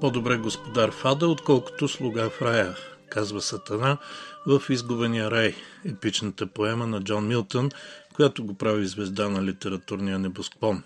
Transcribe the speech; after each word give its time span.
По-добре 0.00 0.36
господар 0.36 0.90
в 0.90 1.04
ада, 1.04 1.28
отколкото 1.28 1.88
слуга 1.88 2.30
в 2.30 2.42
рая, 2.42 2.76
казва 3.10 3.40
Сатана 3.40 3.98
в 4.46 4.62
Изгубения 4.70 5.30
рай, 5.30 5.54
епичната 5.84 6.46
поема 6.46 6.86
на 6.86 7.00
Джон 7.00 7.26
Милтън, 7.26 7.70
която 8.14 8.44
го 8.44 8.54
прави 8.54 8.86
звезда 8.86 9.28
на 9.28 9.44
литературния 9.44 10.18
небосклон. 10.18 10.82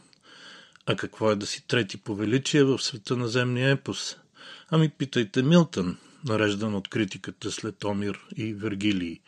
А 0.87 0.97
какво 0.97 1.31
е 1.31 1.37
да 1.37 1.47
си 1.47 1.67
трети 1.67 1.97
по 1.97 2.15
величие 2.15 2.65
в 2.65 2.83
света 2.83 3.17
на 3.17 3.29
земния 3.29 3.71
епос? 3.71 4.17
Ами 4.71 4.89
питайте 4.89 5.43
Милтън, 5.43 5.97
нареждан 6.25 6.75
от 6.75 6.89
критиката 6.89 7.53
след 7.53 7.85
Омир 7.85 8.21
и 8.37 8.55
Вергилий. 8.55 9.21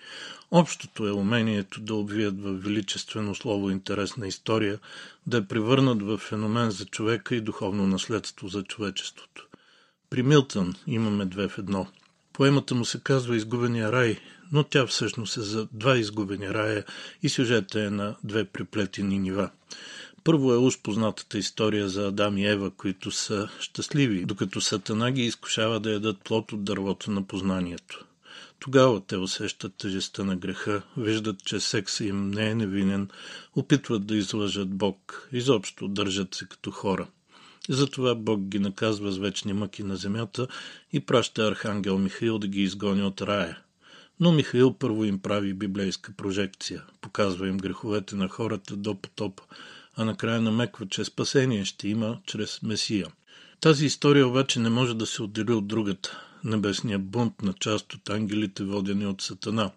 Общото 0.51 1.07
е 1.07 1.13
умението 1.13 1.81
да 1.81 1.95
обвият 1.95 2.43
в 2.43 2.53
величествено 2.53 3.35
слово 3.35 3.71
интересна 3.71 4.27
история, 4.27 4.79
да 5.27 5.37
я 5.37 5.49
превърнат 5.49 6.03
в 6.03 6.19
феномен 6.19 6.71
за 6.71 6.85
човека 6.85 7.37
и 7.37 7.41
духовно 7.41 7.87
наследство 7.87 8.49
за 8.49 8.63
човечеството. 8.63 9.47
При 10.11 10.23
Милтън 10.23 10.75
имаме 10.87 11.25
две 11.25 11.49
в 11.49 11.59
едно. 11.59 11.87
Поемата 12.33 12.75
му 12.75 12.85
се 12.85 13.01
казва 13.01 13.37
Изгубения 13.37 13.93
рай, 13.93 14.21
но 14.53 14.65
тя 14.65 14.87
всъщност 14.87 15.37
е 15.37 15.41
за 15.41 15.69
два 15.73 15.97
изгубени 15.97 16.49
рая 16.49 16.85
и 17.23 17.29
сюжета 17.29 17.83
е 17.83 17.91
на 17.91 18.17
две 18.25 18.45
приплетени 18.45 19.19
нива. 19.19 19.51
Първо 20.25 20.53
е 20.53 20.57
уж 20.57 20.79
познатата 20.83 21.39
история 21.39 21.89
за 21.89 22.07
Адам 22.07 22.39
и 22.39 22.47
Ева, 22.47 22.71
които 22.71 23.11
са 23.11 23.49
щастливи, 23.61 24.25
докато 24.25 24.61
Сатана 24.61 25.11
ги 25.11 25.23
изкушава 25.23 25.81
да 25.81 25.93
ядат 25.93 26.25
плод 26.25 26.53
от 26.53 26.65
дървото 26.65 27.11
на 27.11 27.23
познанието. 27.23 28.05
Тогава 28.59 29.01
те 29.01 29.17
усещат 29.17 29.75
тежестта 29.75 30.25
на 30.25 30.37
греха, 30.37 30.83
виждат, 30.97 31.45
че 31.45 31.61
секса 31.61 32.05
им 32.05 32.31
не 32.31 32.51
е 32.51 32.55
невинен, 32.55 33.09
опитват 33.57 34.07
да 34.07 34.17
излъжат 34.17 34.69
Бог, 34.69 35.29
изобщо 35.33 35.89
държат 35.89 36.35
се 36.35 36.47
като 36.49 36.71
хора. 36.71 37.07
Затова 37.69 38.15
Бог 38.15 38.41
ги 38.41 38.59
наказва 38.59 39.13
с 39.13 39.19
вечни 39.19 39.53
мъки 39.53 39.83
на 39.83 39.97
земята 39.97 40.49
и 40.93 41.01
праща 41.01 41.49
архангел 41.49 41.99
Михаил 41.99 42.39
да 42.39 42.49
ги 42.49 42.63
изгони 42.63 43.03
от 43.03 43.23
рая. 43.23 43.59
Но 44.21 44.33
Михаил 44.33 44.73
първо 44.73 45.05
им 45.05 45.19
прави 45.19 45.55
библейска 45.55 46.13
прожекция, 46.17 46.83
показва 47.01 47.49
им 47.49 47.59
греховете 47.59 48.17
на 48.17 48.29
хората 48.29 48.77
до 48.77 48.95
потопа, 48.95 49.43
а 49.97 50.05
накрая 50.05 50.41
намеква, 50.41 50.87
че 50.87 51.05
спасение 51.05 51.65
ще 51.65 51.89
има 51.89 52.19
чрез 52.27 52.63
Месия. 52.63 53.07
Тази 53.61 53.87
история 53.87 54.29
обаче 54.29 54.61
не 54.61 54.71
може 54.71 54.95
да 54.95 55.07
се 55.07 55.23
отдели 55.23 55.53
от 55.53 55.67
другата– 55.67 56.23
небесния 56.45 56.99
бунт 56.99 57.43
на 57.43 57.53
част 57.53 57.95
от 57.95 58.11
ангелите, 58.11 58.65
водени 58.65 59.07
от 59.07 59.23
Сатана. 59.23 59.71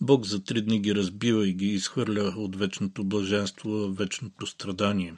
Бог 0.00 0.26
за 0.26 0.44
три 0.44 0.62
дни 0.62 0.80
ги 0.80 0.94
разбива 0.94 1.48
и 1.48 1.52
ги 1.52 1.66
изхвърля 1.66 2.34
от 2.36 2.56
вечното 2.56 3.04
блаженство 3.04 3.70
в 3.70 3.94
вечното 3.96 4.46
страдание. 4.46 5.14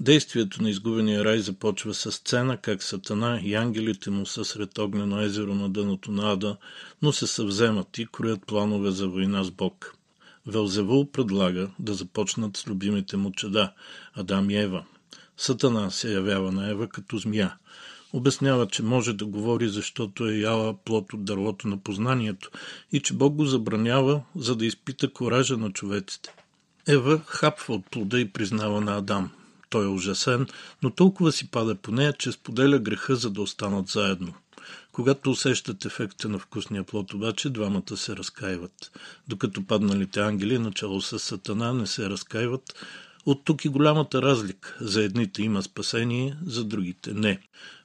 Действието 0.00 0.62
на 0.62 0.70
изгубения 0.70 1.24
рай 1.24 1.38
започва 1.38 1.94
с 1.94 2.12
сцена, 2.12 2.56
как 2.56 2.82
Сатана 2.82 3.40
и 3.42 3.54
ангелите 3.54 4.10
му 4.10 4.26
са 4.26 4.44
сред 4.44 4.78
огнено 4.78 5.20
езеро 5.20 5.54
на 5.54 5.70
дъното 5.70 6.12
на 6.12 6.32
Ада, 6.32 6.56
но 7.02 7.12
се 7.12 7.26
съвземат 7.26 7.98
и 7.98 8.06
кроят 8.06 8.46
планове 8.46 8.90
за 8.90 9.08
война 9.08 9.44
с 9.44 9.50
Бог. 9.50 9.94
Велзевул 10.46 11.10
предлага 11.10 11.70
да 11.78 11.94
започнат 11.94 12.56
с 12.56 12.66
любимите 12.66 13.16
му 13.16 13.32
чеда– 13.32 13.72
Адам 14.14 14.50
и 14.50 14.56
Ева. 14.56 14.84
Сатана 15.36 15.90
се 15.90 16.12
явява 16.12 16.52
на 16.52 16.70
Ева 16.70 16.88
като 16.88 17.18
змия. 17.18 17.56
Обяснява, 18.12 18.66
че 18.66 18.82
може 18.82 19.12
да 19.12 19.26
говори, 19.26 19.68
защото 19.68 20.28
е 20.28 20.38
яла 20.38 20.76
плод 20.84 21.12
от 21.12 21.24
дървото 21.24 21.68
на 21.68 21.76
познанието 21.76 22.50
и 22.92 23.00
че 23.00 23.14
Бог 23.14 23.34
го 23.34 23.44
забранява, 23.44 24.22
за 24.36 24.56
да 24.56 24.66
изпита 24.66 25.12
коража 25.12 25.56
на 25.56 25.72
човеците. 25.72 26.34
Ева 26.88 27.20
хапва 27.26 27.74
от 27.74 27.90
плода 27.90 28.20
и 28.20 28.32
признава 28.32 28.80
на 28.80 28.96
Адам. 28.96 29.30
Той 29.70 29.84
е 29.84 29.88
ужасен, 29.88 30.46
но 30.82 30.90
толкова 30.90 31.32
си 31.32 31.50
пада 31.50 31.74
по 31.74 31.92
нея, 31.92 32.12
че 32.12 32.32
споделя 32.32 32.78
греха, 32.78 33.16
за 33.16 33.30
да 33.30 33.42
останат 33.42 33.88
заедно. 33.88 34.34
Когато 34.92 35.30
усещат 35.30 35.84
ефекта 35.84 36.28
на 36.28 36.38
вкусния 36.38 36.84
плод, 36.84 37.14
обаче 37.14 37.50
двамата 37.50 37.96
се 37.96 38.16
разкаиват. 38.16 38.98
Докато 39.28 39.64
падналите 39.64 40.20
ангели, 40.20 40.58
начало 40.58 41.00
с 41.00 41.18
Сатана, 41.18 41.72
не 41.72 41.86
се 41.86 42.10
разкаиват, 42.10 42.74
от 43.26 43.44
тук 43.44 43.64
и 43.64 43.68
голямата 43.68 44.22
разлика. 44.22 44.76
За 44.80 45.02
едните 45.02 45.42
има 45.42 45.62
спасение, 45.62 46.36
за 46.46 46.64
другите 46.64 47.12
не. 47.12 47.40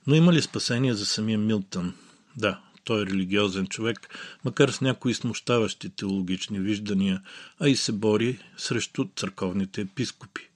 Но 0.08 0.16
има 0.16 0.34
ли 0.34 0.42
спасение 0.42 0.94
за 0.94 1.06
самия 1.06 1.38
Милтън? 1.38 1.94
Да, 2.38 2.60
той 2.84 3.02
е 3.02 3.06
религиозен 3.06 3.68
човек, 3.68 4.10
макар 4.46 4.70
с 4.70 4.82
някои 4.82 5.14
смущаващи 5.14 5.90
теологични 5.90 6.60
виждания, 6.60 7.22
а 7.60 7.70
и 7.70 7.76
се 7.76 7.92
бори 7.92 8.40
срещу 8.58 9.06
църковните 9.16 9.82
епископи 9.82 10.50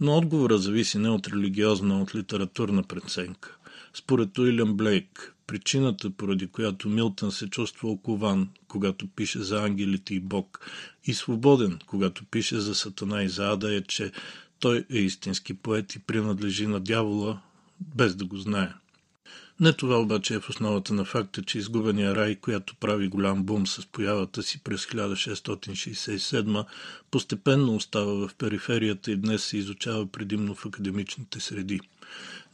но 0.00 0.16
отговора 0.16 0.58
зависи 0.58 0.98
не 0.98 1.08
от 1.08 1.28
религиозна, 1.28 1.94
а 1.94 2.02
от 2.02 2.14
литературна 2.14 2.82
преценка. 2.82 3.56
Според 3.94 4.38
Уилям 4.38 4.76
Блейк, 4.76 5.34
причината, 5.46 6.10
поради 6.10 6.46
която 6.46 6.88
Милтън 6.88 7.32
се 7.32 7.50
чувства 7.50 7.90
окован, 7.90 8.48
когато 8.68 9.06
пише 9.06 9.38
за 9.38 9.64
ангелите 9.64 10.14
и 10.14 10.20
Бог, 10.20 10.70
и 11.04 11.14
свободен, 11.14 11.78
когато 11.86 12.24
пише 12.24 12.60
за 12.60 12.74
Сатана 12.74 13.22
и 13.22 13.28
за 13.28 13.50
Ада, 13.50 13.74
е, 13.74 13.82
че 13.82 14.12
той 14.58 14.84
е 14.90 14.98
истински 14.98 15.54
поет 15.54 15.94
и 15.94 15.98
принадлежи 15.98 16.66
на 16.66 16.80
дявола, 16.80 17.40
без 17.80 18.14
да 18.14 18.24
го 18.24 18.36
знае. 18.36 18.72
Не 19.60 19.72
това 19.72 19.98
обаче 19.98 20.34
е 20.34 20.40
в 20.40 20.50
основата 20.50 20.94
на 20.94 21.04
факта, 21.04 21.42
че 21.42 21.58
изгубения 21.58 22.14
рай, 22.16 22.36
която 22.36 22.74
прави 22.74 23.08
голям 23.08 23.42
бум 23.42 23.66
с 23.66 23.86
появата 23.86 24.42
си 24.42 24.60
през 24.64 24.86
1667, 24.86 26.64
постепенно 27.10 27.74
остава 27.74 28.28
в 28.28 28.34
периферията 28.34 29.10
и 29.10 29.16
днес 29.16 29.44
се 29.44 29.56
изучава 29.56 30.06
предимно 30.06 30.54
в 30.54 30.66
академичните 30.66 31.40
среди. 31.40 31.80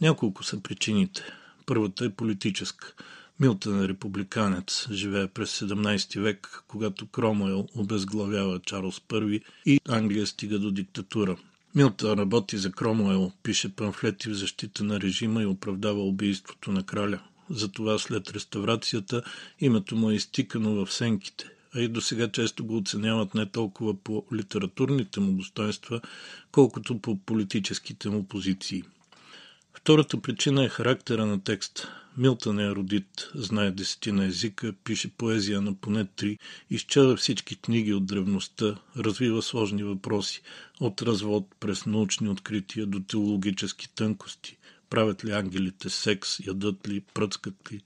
Няколко 0.00 0.44
са 0.44 0.60
причините. 0.60 1.22
Първата 1.66 2.04
е 2.04 2.10
политическа. 2.10 2.94
Милтън 3.40 3.84
е 3.84 3.88
републиканец, 3.88 4.88
живее 4.90 5.26
през 5.26 5.60
17 5.60 6.20
век, 6.20 6.62
когато 6.68 7.06
Кромуел 7.06 7.68
обезглавява 7.74 8.60
Чарлз 8.60 9.00
I 9.08 9.42
и 9.66 9.80
Англия 9.88 10.26
стига 10.26 10.58
до 10.58 10.70
диктатура– 10.70 11.36
Милтън 11.74 12.18
работи 12.18 12.58
за 12.58 12.72
Кромуел, 12.72 13.32
пише 13.42 13.68
памфлети 13.68 14.30
в 14.30 14.34
защита 14.34 14.84
на 14.84 15.00
режима 15.00 15.42
и 15.42 15.46
оправдава 15.46 16.02
убийството 16.02 16.72
на 16.72 16.82
краля. 16.82 17.20
Затова 17.50 17.98
след 17.98 18.30
реставрацията 18.30 19.22
името 19.60 19.96
му 19.96 20.10
е 20.10 20.14
изтикано 20.14 20.74
в 20.74 20.92
сенките, 20.92 21.44
а 21.74 21.80
и 21.80 21.88
до 21.88 22.00
сега 22.00 22.28
често 22.28 22.64
го 22.64 22.76
оценяват 22.76 23.34
не 23.34 23.46
толкова 23.46 23.94
по 23.94 24.24
литературните 24.32 25.20
му 25.20 25.32
достоинства, 25.32 26.00
колкото 26.52 26.98
по 26.98 27.16
политическите 27.16 28.10
му 28.10 28.24
позиции. 28.24 28.82
Втората 29.80 30.20
причина 30.20 30.64
е 30.64 30.68
характера 30.68 31.26
на 31.26 31.44
текста. 31.44 31.94
Милтън 32.16 32.58
е 32.58 32.70
родит, 32.70 33.30
знае 33.34 33.70
десетина 33.70 34.24
езика, 34.24 34.72
пише 34.84 35.10
поезия 35.10 35.60
на 35.60 35.74
поне 35.74 36.06
три, 36.16 36.38
изчела 36.70 37.16
всички 37.16 37.56
книги 37.56 37.92
от 37.92 38.06
древността, 38.06 38.76
развива 38.96 39.42
сложни 39.42 39.84
въпроси, 39.84 40.42
от 40.80 41.02
развод 41.02 41.46
през 41.60 41.86
научни 41.86 42.28
открития 42.28 42.86
до 42.86 43.00
теологически 43.00 43.94
тънкости. 43.94 44.56
Правят 44.90 45.24
ли 45.24 45.32
ангелите 45.32 45.90
секс, 45.90 46.40
ядат 46.46 46.88
ли, 46.88 47.02
пръцкат 47.14 47.72
ли? 47.72 47.80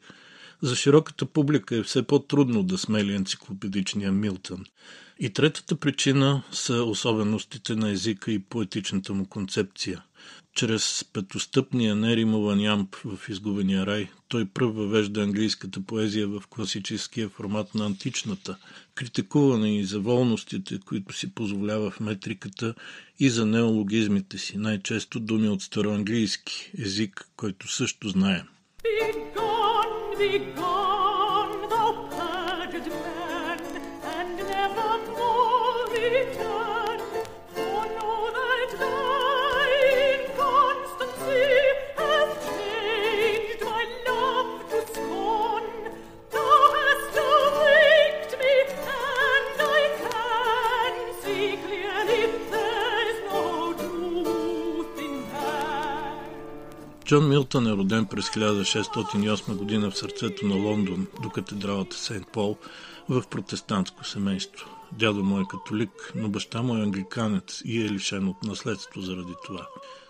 За 0.62 0.76
широката 0.76 1.26
публика 1.26 1.76
е 1.76 1.82
все 1.82 2.02
по-трудно 2.02 2.62
да 2.62 2.78
смели 2.78 3.14
енциклопедичния 3.14 4.12
Милтън. 4.12 4.64
И 5.18 5.30
третата 5.30 5.76
причина 5.76 6.42
са 6.52 6.74
особеностите 6.74 7.76
на 7.76 7.90
езика 7.90 8.32
и 8.32 8.38
поетичната 8.38 9.14
му 9.14 9.26
концепция– 9.26 10.02
чрез 10.54 11.04
петостъпния 11.12 11.94
неримован 11.94 12.60
ямб 12.60 12.96
в 13.04 13.28
изгубения 13.28 13.86
рай, 13.86 14.08
той 14.28 14.44
пръв 14.44 14.74
въвежда 14.74 15.22
английската 15.22 15.80
поезия 15.80 16.28
в 16.28 16.42
класическия 16.50 17.28
формат 17.28 17.74
на 17.74 17.86
античната, 17.86 18.56
критикуване 18.94 19.78
и 19.78 19.84
за 19.84 20.00
волностите, 20.00 20.80
които 20.86 21.14
си 21.14 21.34
позволява 21.34 21.90
в 21.90 22.00
метриката 22.00 22.74
и 23.18 23.30
за 23.30 23.46
неологизмите 23.46 24.38
си, 24.38 24.58
най-често 24.58 25.20
думи 25.20 25.48
от 25.48 25.62
староанглийски 25.62 26.72
език, 26.78 27.28
който 27.36 27.72
също 27.72 28.08
знаем. 28.08 28.42
Be 30.18 30.54
gone, 30.56 30.93
Джон 57.04 57.28
Милтън 57.28 57.66
е 57.66 57.70
роден 57.70 58.06
през 58.06 58.28
1608 58.28 59.56
година 59.56 59.90
в 59.90 59.98
сърцето 59.98 60.46
на 60.46 60.54
Лондон, 60.54 61.06
до 61.22 61.30
катедралата 61.30 61.96
Сейнт 61.96 62.28
Пол, 62.32 62.56
в 63.08 63.22
протестантско 63.30 64.04
семейство. 64.04 64.68
Дядо 64.92 65.24
му 65.24 65.40
е 65.40 65.44
католик, 65.50 66.12
но 66.14 66.28
баща 66.28 66.62
му 66.62 66.76
е 66.76 66.82
англиканец 66.82 67.62
и 67.64 67.80
е 67.80 67.90
лишен 67.90 68.28
от 68.28 68.42
наследство 68.42 69.00
заради 69.00 69.32
това. 69.46 69.66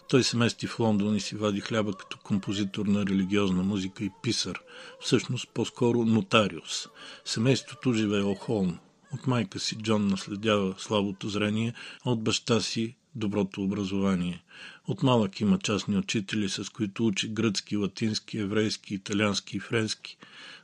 Той 0.08 0.22
се 0.22 0.36
мести 0.36 0.66
в 0.66 0.80
Лондон 0.80 1.16
и 1.16 1.20
си 1.20 1.36
вади 1.36 1.60
хляба 1.60 1.92
като 1.92 2.18
композитор 2.18 2.86
на 2.86 3.06
религиозна 3.06 3.62
музика 3.62 4.04
и 4.04 4.10
писар, 4.22 4.60
всъщност 5.00 5.48
по-скоро 5.54 6.04
нотариус. 6.04 6.88
Семейството 7.24 7.92
живее 7.92 8.22
охолно. 8.22 8.78
От 9.14 9.26
майка 9.26 9.58
си 9.58 9.76
Джон 9.76 10.06
наследява 10.06 10.74
слабото 10.78 11.28
зрение, 11.28 11.74
а 12.06 12.10
от 12.10 12.22
баща 12.22 12.60
си 12.60 12.96
доброто 13.16 13.62
образование. 13.62 14.42
От 14.86 15.02
малък 15.02 15.40
има 15.40 15.58
частни 15.58 15.96
учители, 15.96 16.48
с 16.48 16.72
които 16.72 17.06
учи 17.06 17.28
гръцки, 17.28 17.76
латински, 17.76 18.38
еврейски, 18.38 18.94
италиански 18.94 19.56
и 19.56 19.60
френски. 19.60 20.16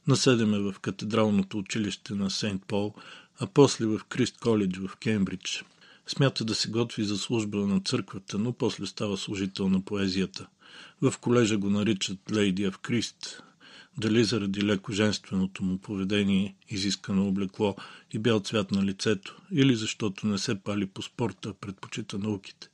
Наседеме 0.07 0.59
в 0.59 0.75
катедралното 0.83 1.59
училище 1.59 2.15
на 2.15 2.31
Сейнт 2.31 2.63
Пол, 2.67 2.95
а 3.41 3.47
после 3.47 3.87
в 3.87 4.01
Крист 4.09 4.39
Коледж 4.39 4.79
в 4.79 4.97
Кембридж. 4.97 5.65
Смята 6.07 6.45
да 6.45 6.55
се 6.55 6.71
готви 6.71 7.05
за 7.05 7.19
служба 7.19 7.59
на 7.59 7.81
църквата, 7.81 8.39
но 8.39 8.53
после 8.53 8.87
става 8.87 9.17
служител 9.17 9.69
на 9.69 9.81
поезията. 9.81 10.47
В 11.03 11.15
колежа 11.21 11.59
го 11.59 11.71
наричат 11.71 12.19
Лейди 12.33 12.71
Крист, 12.83 13.43
дали 13.99 14.25
заради 14.25 14.63
леко 14.63 14.93
женственото 14.93 15.65
му 15.65 15.79
поведение, 15.79 16.55
изискано 16.69 17.29
облекло 17.29 17.77
и 18.13 18.19
бял 18.19 18.41
цвят 18.41 18.71
на 18.71 18.85
лицето, 18.85 19.37
или 19.53 19.77
защото 19.77 20.27
не 20.27 20.39
се 20.39 20.55
пали 20.55 20.87
по 20.87 21.03
спорта, 21.03 21.55
предпочита 21.55 22.19
науките. 22.19 22.69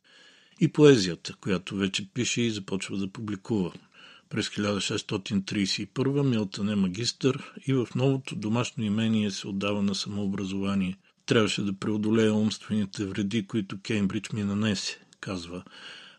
И 0.61 0.69
поезията, 0.69 1.35
която 1.41 1.77
вече 1.77 2.09
пише 2.15 2.43
и 2.43 2.51
започва 2.51 2.97
да 2.97 3.09
публикува. 3.09 3.73
През 4.29 4.49
1631 4.49 6.23
Милтън 6.23 6.69
е 6.69 6.75
магистър 6.75 7.53
и 7.67 7.73
в 7.73 7.89
новото 7.95 8.37
домашно 8.37 8.85
имение 8.85 9.31
се 9.31 9.49
отдава 9.49 9.83
на 9.83 9.95
самообразование. 9.95 10.97
Трябваше 11.27 11.63
да 11.63 11.73
преодолее 11.73 12.31
умствените 12.31 13.07
вреди, 13.07 13.47
които 13.47 13.81
Кеймбридж 13.81 14.33
ми 14.33 14.45
нанесе, 14.45 15.01
казва, 15.21 15.63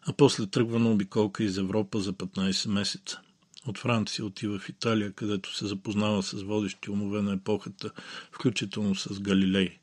а 0.07 0.13
после 0.13 0.47
тръгва 0.47 0.79
на 0.79 0.91
обиколка 0.91 1.43
из 1.43 1.57
Европа 1.57 1.99
за 1.99 2.13
15 2.13 2.69
месеца. 2.69 3.19
От 3.67 3.77
Франция 3.77 4.25
отива 4.25 4.59
в 4.59 4.69
Италия, 4.69 5.11
където 5.11 5.55
се 5.55 5.67
запознава 5.67 6.23
с 6.23 6.43
водещи 6.43 6.91
умове 6.91 7.21
на 7.21 7.33
епохата, 7.33 7.91
включително 8.31 8.95
с 8.95 9.19
Галилей. 9.19 9.77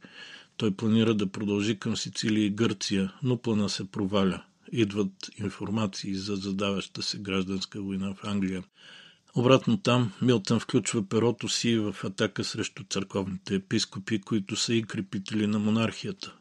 Той 0.56 0.70
планира 0.70 1.14
да 1.14 1.26
продължи 1.26 1.78
към 1.78 1.96
Сицилия 1.96 2.46
и 2.46 2.50
Гърция, 2.50 3.12
но 3.22 3.36
плана 3.36 3.68
се 3.68 3.90
проваля. 3.90 4.42
Идват 4.72 5.30
информации 5.38 6.14
за 6.14 6.36
задаваща 6.36 7.02
се 7.02 7.18
гражданска 7.18 7.82
война 7.82 8.14
в 8.14 8.24
Англия. 8.24 8.64
Обратно 9.34 9.76
там 9.76 10.12
Милтън 10.22 10.60
включва 10.60 11.08
перото 11.08 11.48
си 11.48 11.78
в 11.78 11.96
атака 12.04 12.44
срещу 12.44 12.84
църковните 12.90 13.54
епископи, 13.54 14.20
които 14.20 14.56
са 14.56 14.74
и 14.74 14.82
крепители 14.82 15.46
на 15.46 15.58
монархията. 15.58 16.34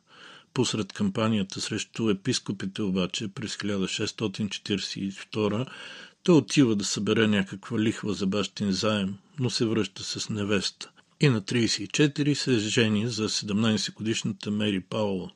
Посред 0.54 0.94
кампанията 0.94 1.62
срещу 1.62 2.10
епископите 2.10 2.82
обаче 2.82 3.28
през 3.28 3.56
1642 3.56 5.68
той 6.24 6.36
отива 6.36 6.76
да 6.76 6.86
събере 6.86 7.28
някаква 7.28 7.80
лихва 7.80 8.14
за 8.14 8.28
бащин 8.28 8.72
заем, 8.72 9.16
но 9.40 9.50
се 9.50 9.66
връща 9.66 10.04
с 10.04 10.30
невеста. 10.30 10.92
И 11.20 11.30
на 11.30 11.42
34 11.42 12.34
се 12.34 12.58
жени 12.60 13.08
за 13.08 13.30
17 13.30 13.94
годишната 13.94 14.52
Мери 14.52 14.80
Пауъл. 14.80 15.30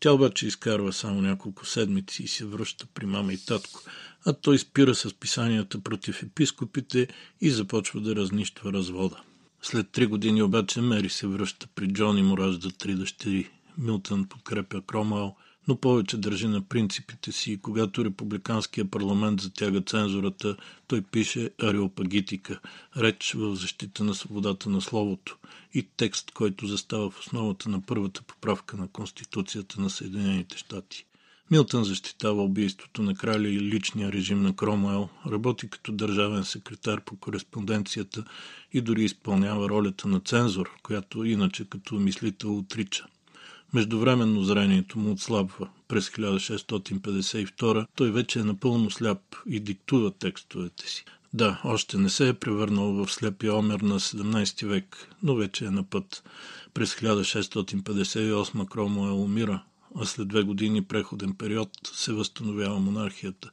Тя 0.00 0.12
обаче 0.12 0.46
изкарва 0.46 0.92
само 0.92 1.22
няколко 1.22 1.66
седмици 1.66 2.22
и 2.22 2.28
се 2.28 2.44
връща 2.44 2.86
при 2.94 3.06
мама 3.06 3.32
и 3.32 3.38
татко, 3.38 3.80
а 4.26 4.32
той 4.32 4.58
спира 4.58 4.94
с 4.94 5.14
писанията 5.14 5.80
против 5.80 6.22
епископите 6.22 7.08
и 7.40 7.50
започва 7.50 8.00
да 8.00 8.16
разнищва 8.16 8.72
развода. 8.72 9.20
След 9.62 9.90
три 9.90 10.06
години 10.06 10.42
обаче 10.42 10.80
Мери 10.80 11.08
се 11.08 11.26
връща 11.26 11.66
при 11.74 11.92
Джон 11.92 12.18
и 12.18 12.22
му 12.22 12.38
ражда 12.38 12.70
три 12.78 12.94
дъщери. 12.94 13.50
Милтън 13.78 14.24
подкрепя 14.24 14.82
Кромуел– 14.82 15.34
но 15.68 15.76
повече 15.76 16.16
държи 16.16 16.48
на 16.48 16.62
принципите 16.62 17.32
си 17.32 17.52
и 17.52 17.60
когато 17.60 18.04
републиканския 18.04 18.90
парламент 18.90 19.40
затяга 19.40 19.80
цензурата, 19.80 20.56
той 20.86 21.02
пише 21.02 21.50
Ареопагитика, 21.62 22.60
реч 22.96 23.32
в 23.32 23.56
защита 23.56 24.04
на 24.04 24.14
свободата 24.14 24.70
на 24.70 24.80
словото 24.80 25.38
и 25.74 25.88
текст, 25.96 26.30
който 26.30 26.66
застава 26.66 27.10
в 27.10 27.20
основата 27.20 27.68
на 27.68 27.80
първата 27.80 28.22
поправка 28.22 28.76
на 28.76 28.88
Конституцията 28.88 29.80
на 29.80 29.90
Съединените 29.90 30.58
щати. 30.58 31.06
Милтън 31.50 31.84
защитава 31.84 32.42
убийството 32.42 33.02
на 33.02 33.14
краля 33.14 33.48
и 33.48 33.60
личния 33.60 34.12
режим 34.12 34.42
на 34.42 34.56
Кромуел, 34.56 35.08
работи 35.26 35.70
като 35.70 35.92
държавен 35.92 36.44
секретар 36.44 37.00
по 37.00 37.16
кореспонденцията 37.16 38.24
и 38.72 38.80
дори 38.80 39.04
изпълнява 39.04 39.68
ролята 39.68 40.08
на 40.08 40.20
цензор, 40.20 40.70
която 40.82 41.24
иначе 41.24 41.64
като 41.64 41.94
мислител 41.94 42.58
отрича. 42.58 43.06
Междувременно 43.74 44.44
зрението 44.44 44.98
му 44.98 45.12
отслабва. 45.12 45.68
През 45.88 46.10
1652 46.10 47.86
той 47.94 48.10
вече 48.10 48.40
е 48.40 48.44
напълно 48.44 48.90
сляп 48.90 49.36
и 49.46 49.60
диктува 49.60 50.10
текстовете 50.10 50.90
си. 50.90 51.04
Да, 51.34 51.60
още 51.64 51.98
не 51.98 52.10
се 52.10 52.28
е 52.28 52.34
превърнал 52.34 52.92
в 52.92 53.12
слепия 53.12 53.54
омер 53.54 53.80
на 53.80 54.00
17 54.00 54.66
век, 54.66 55.08
но 55.22 55.34
вече 55.34 55.64
е 55.64 55.70
на 55.70 55.82
път. 55.82 56.22
През 56.74 56.94
1658 56.94 58.68
Кромуел 58.68 59.22
умира, 59.22 59.62
а 59.96 60.04
след 60.04 60.28
две 60.28 60.42
години 60.42 60.84
преходен 60.84 61.34
период 61.34 61.70
се 61.84 62.12
възстановява 62.12 62.78
монархията. 62.78 63.50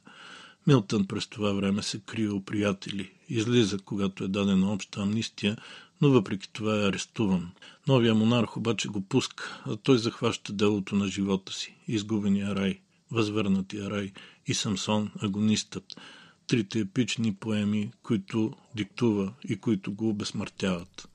Милтън 0.66 1.06
през 1.06 1.26
това 1.26 1.52
време 1.52 1.82
се 1.82 2.00
крие 2.00 2.28
у 2.28 2.40
приятели. 2.40 3.10
Излиза, 3.28 3.78
когато 3.78 4.24
е 4.24 4.28
дадена 4.28 4.72
обща 4.72 5.00
амнистия, 5.00 5.56
но 6.02 6.10
въпреки 6.10 6.52
това 6.52 6.76
е 6.76 6.88
арестуван. 6.88 7.50
Новия 7.88 8.14
монарх 8.14 8.56
обаче 8.56 8.88
го 8.88 9.00
пуска, 9.00 9.62
а 9.66 9.76
той 9.76 9.98
захваща 9.98 10.52
делото 10.52 10.96
на 10.96 11.08
живота 11.08 11.52
си, 11.52 11.74
изгубения 11.88 12.56
рай, 12.56 12.80
възвърнатия 13.10 13.90
рай 13.90 14.12
и 14.46 14.54
Самсон, 14.54 15.10
агонистът, 15.22 16.00
трите 16.46 16.78
епични 16.78 17.34
поеми, 17.34 17.90
които 18.02 18.52
диктува 18.74 19.32
и 19.48 19.56
които 19.56 19.92
го 19.92 20.08
обесмъртяват. 20.08 21.08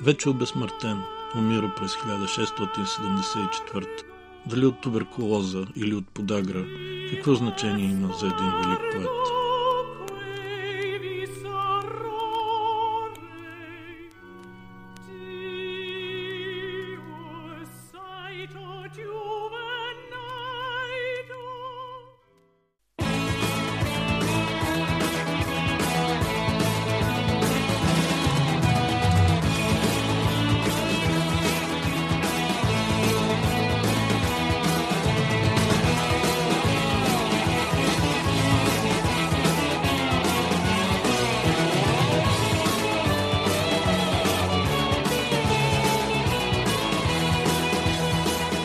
Вече 0.00 0.28
обезсмъртен, 0.28 1.02
умира 1.36 1.74
през 1.76 1.92
1674 1.92 4.11
дали 4.46 4.66
от 4.66 4.80
туберкулоза 4.80 5.66
или 5.76 5.94
от 5.94 6.08
подагра, 6.08 6.64
какво 7.10 7.34
значение 7.34 7.90
има 7.90 8.14
за 8.20 8.26
един 8.26 8.50
велик 8.50 8.80
поет? 8.92 9.41